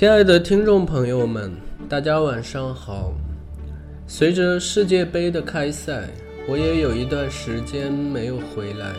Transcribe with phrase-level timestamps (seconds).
[0.00, 1.52] 亲爱的听众朋友们，
[1.86, 3.12] 大家晚上好。
[4.06, 6.08] 随着世界杯的开赛，
[6.48, 8.94] 我也有一段时间没有回来。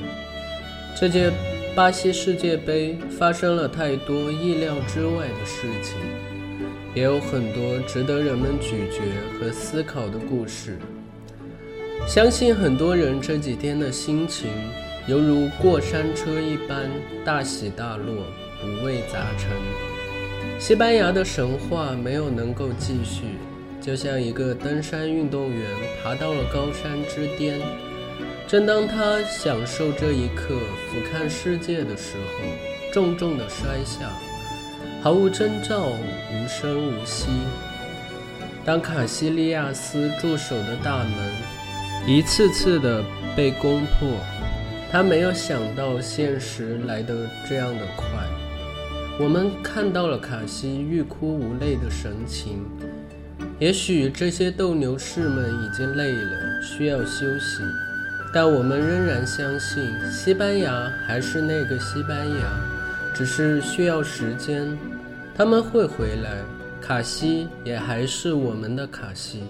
[0.95, 1.31] 这届
[1.73, 5.97] 巴西世界杯发生了太多意料之外的事情，
[6.93, 9.01] 也有很多值得人们咀嚼
[9.39, 10.77] 和思考的故事。
[12.07, 14.51] 相信很多人这几天的心情
[15.07, 16.87] 犹如过山车一般，
[17.25, 18.13] 大起大落，
[18.63, 19.49] 五味杂陈。
[20.61, 23.23] 西班牙的神话没有能够继续，
[23.81, 25.59] 就像一个登山运动员
[26.03, 27.59] 爬到了高山之巅，
[28.47, 30.53] 正当他享受这一刻
[30.87, 34.11] 俯瞰世界的时候，重重的摔下，
[35.01, 37.31] 毫无征兆，无声无息。
[38.63, 41.11] 当卡西利亚斯驻守的大门
[42.05, 43.03] 一次次的
[43.35, 44.07] 被攻破，
[44.91, 48.05] 他没有想到现实来得这样的快。
[49.21, 52.65] 我们看到了卡西欲哭无泪的神情，
[53.59, 57.61] 也许这些斗牛士们已经累了，需要休息，
[58.33, 64.75] 但我们仍然相信西班牙还是那个西班牙，只是需要时间，
[65.35, 66.37] 他们会回来，
[66.81, 69.43] 卡西也还是我们的卡西。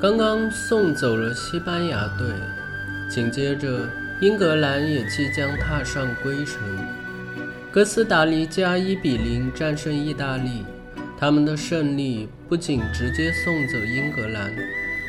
[0.00, 2.28] 刚刚送走了西班牙队，
[3.10, 3.80] 紧接着
[4.20, 6.62] 英格兰也即将踏上归程。
[7.78, 10.64] 哥斯达黎加一比零战胜意大利，
[11.16, 14.52] 他们的胜利不仅直接送走英格兰，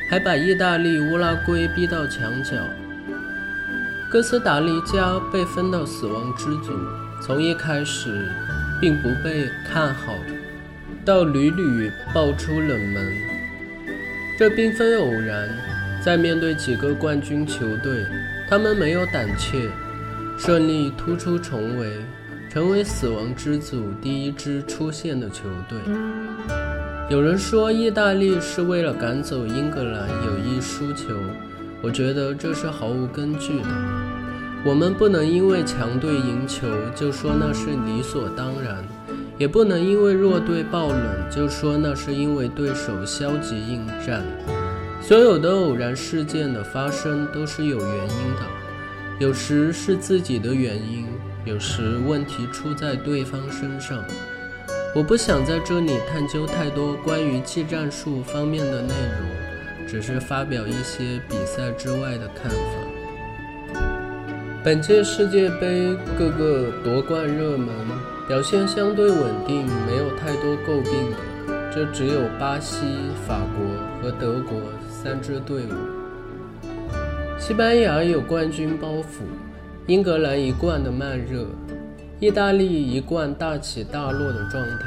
[0.08, 2.52] 还把意大利、乌拉圭逼到墙角。
[4.08, 6.78] 哥斯达黎加被分到死亡之组，
[7.26, 8.30] 从一开始
[8.80, 10.14] 并不被看好，
[11.04, 13.12] 到屡屡爆出冷门，
[14.38, 15.50] 这并非偶然。
[16.06, 18.06] 在面对几个冠军球队，
[18.48, 19.68] 他们没有胆怯，
[20.38, 21.94] 顺利突出重围。
[22.50, 25.78] 成为死亡之组第一支出现的球队。
[27.08, 31.14] 有人说意大利是为了赶走英格兰有意输球，
[31.80, 33.68] 我觉得这是毫无根据的。
[34.66, 38.84] 我们不能因为强队赢球就说那是理所当然，
[39.38, 41.00] 也不能因为弱队爆冷
[41.30, 44.24] 就说那是因为对手消极应战。
[45.02, 48.42] 所有的偶然事件的发生都是有原因的，
[49.20, 51.06] 有时是自己的原因。
[51.46, 54.04] 有时问题出在对方身上，
[54.94, 63.80] 我不想在这里探究太多关于技战术方面的内容，只是发表一些比赛之外的看法。
[64.62, 67.70] 本届世界杯各个夺冠热门
[68.28, 71.18] 表现相对稳定，没有太多诟病的，
[71.74, 72.86] 这只有巴西、
[73.26, 73.66] 法国
[74.02, 75.74] 和德国三支队伍。
[77.40, 79.24] 西班牙有冠军包袱。
[79.90, 81.48] 英格兰一贯的慢热，
[82.20, 84.86] 意大利一贯大起大落的状态，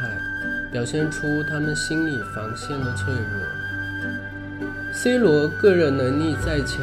[0.72, 4.62] 表现出他们心理防线的脆弱。
[4.92, 6.80] C 罗个人能力再强，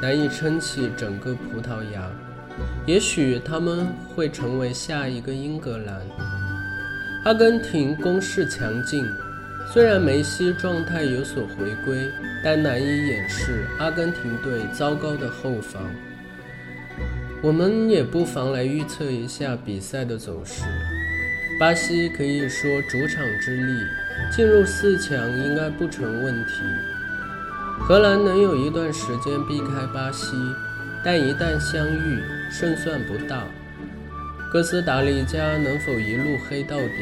[0.00, 2.10] 难以撑起整个葡萄牙。
[2.86, 6.00] 也许他们会成为下一个英格兰。
[7.26, 9.04] 阿根廷攻势强劲，
[9.70, 12.08] 虽然梅西状态有所回归，
[12.42, 15.82] 但难以掩饰阿根廷队糟糕的后防。
[17.42, 20.62] 我们也不妨来预测一下比赛的走势。
[21.58, 23.72] 巴西可以说主场之力，
[24.30, 26.52] 进入四强应该不成问题。
[27.78, 30.36] 荷兰能有一段时间避开巴西，
[31.02, 32.20] 但一旦相遇，
[32.50, 33.44] 胜算不大。
[34.52, 36.92] 哥斯达黎加能否一路黑到底，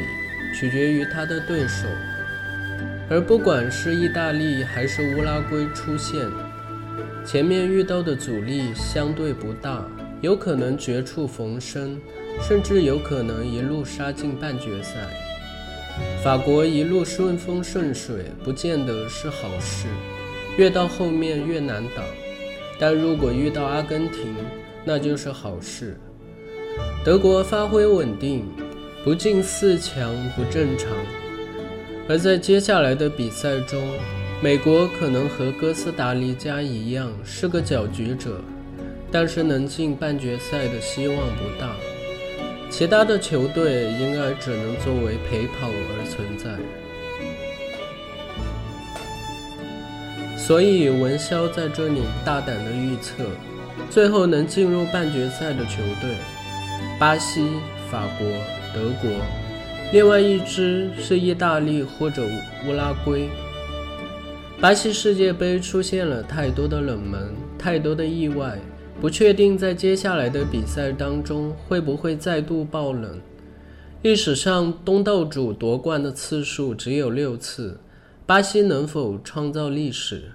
[0.57, 1.85] 取决于他的对手。
[3.09, 6.25] 而不管是意大利还是乌拉圭出现，
[7.25, 9.85] 前面遇到的阻力相对不大。
[10.21, 11.97] 有可能绝处逢生，
[12.41, 14.95] 甚至有可能一路杀进半决赛。
[16.23, 19.87] 法国一路顺风顺水，不见得是好事，
[20.57, 22.03] 越到后面越难打。
[22.77, 24.35] 但如果遇到阿根廷，
[24.83, 25.97] 那就是好事。
[27.03, 28.45] 德国发挥稳定，
[29.03, 30.89] 不进四强不正常。
[32.07, 33.81] 而在接下来的比赛中，
[34.41, 38.41] 美国可能和哥斯达黎加一样是个搅局者。
[39.11, 41.75] 但是能进半决赛的希望不大。
[42.69, 46.51] 其他的球队应该只能作为陪跑而存在。
[50.37, 53.23] 所以文潇在这里大胆的预测，
[53.89, 56.15] 最后能进入半决赛的球队，
[56.99, 57.47] 巴西、
[57.91, 58.27] 法国、
[58.73, 59.11] 德国，
[59.91, 62.23] 另外一支是意大利或者
[62.67, 63.29] 乌拉圭。
[64.59, 68.57] 巴西世界杯出现了太多的冷门，太多的意外，
[69.01, 73.19] 不确定在接下来的比赛当中会不会再度爆冷。
[74.01, 77.79] 历史上东道主夺冠的次数只有六次，
[78.25, 80.31] 巴西能否创造历史？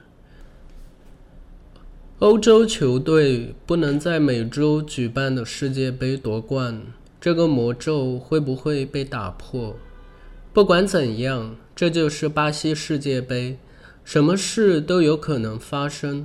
[2.20, 6.80] 欧洲球队不能在美洲举办的世界杯夺冠，
[7.20, 9.76] 这个魔咒会不会被打破？
[10.54, 13.58] 不管怎样，这就是巴西世界杯，
[14.04, 16.24] 什么事都有可能发生。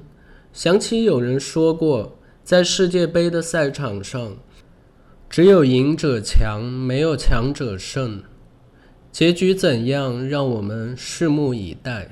[0.54, 2.19] 想起有人说过，
[2.50, 4.36] 在世界杯的赛场上，
[5.30, 8.24] 只有赢者强，没有强者胜。
[9.12, 12.10] 结局怎样，让我们拭目以待。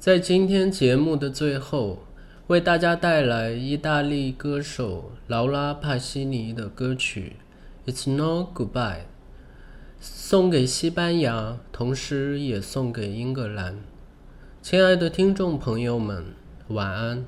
[0.00, 2.00] 在今天节目的最后。
[2.48, 7.36] 为大家带来意大利歌手劳拉·帕西尼的歌曲
[7.88, 8.72] 《It's No Goodbye》，
[10.00, 13.76] 送给西班牙，同时也送给英格兰。
[14.60, 16.24] 亲爱的听众朋友们，
[16.66, 17.24] 晚安。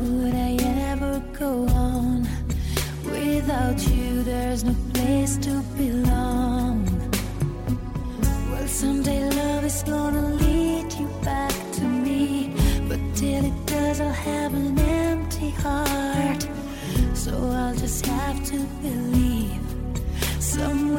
[0.00, 0.56] would I
[0.90, 2.26] ever go on?
[3.04, 6.84] Without you, there's no place to belong.
[8.50, 12.54] Well, someday love is gonna lead you back to me.
[12.88, 16.48] But till it does, I'll have an empty heart.
[17.14, 19.60] So I'll just have to believe
[20.38, 20.89] someone.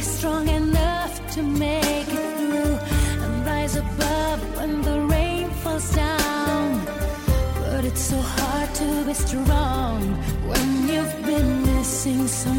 [0.00, 2.78] strong enough to make it through
[3.24, 6.84] and rise above when the rain falls down.
[7.60, 10.00] But it's so hard to be strong
[10.50, 12.57] when you've been missing someone.